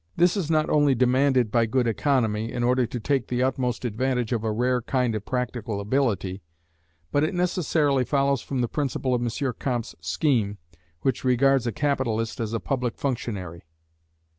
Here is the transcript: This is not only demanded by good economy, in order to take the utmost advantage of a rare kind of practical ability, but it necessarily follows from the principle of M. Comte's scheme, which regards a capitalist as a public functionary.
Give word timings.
This 0.15 0.35
is 0.35 0.49
not 0.49 0.67
only 0.67 0.95
demanded 0.95 1.51
by 1.51 1.67
good 1.67 1.85
economy, 1.85 2.51
in 2.51 2.63
order 2.63 2.87
to 2.87 2.99
take 2.99 3.27
the 3.27 3.43
utmost 3.43 3.85
advantage 3.85 4.31
of 4.33 4.43
a 4.43 4.51
rare 4.51 4.81
kind 4.81 5.13
of 5.13 5.27
practical 5.27 5.79
ability, 5.79 6.41
but 7.11 7.23
it 7.23 7.35
necessarily 7.35 8.03
follows 8.03 8.41
from 8.41 8.61
the 8.61 8.67
principle 8.67 9.13
of 9.13 9.21
M. 9.21 9.53
Comte's 9.59 9.93
scheme, 10.01 10.57
which 11.01 11.23
regards 11.23 11.67
a 11.67 11.71
capitalist 11.71 12.39
as 12.39 12.51
a 12.51 12.59
public 12.59 12.97
functionary. 12.97 13.61